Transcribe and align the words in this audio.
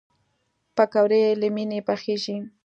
پکورې 0.75 1.23
له 1.41 1.47
مینې 1.55 1.79
پخېږي 1.87 2.37